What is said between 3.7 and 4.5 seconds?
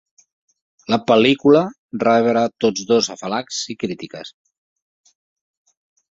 i crítiques.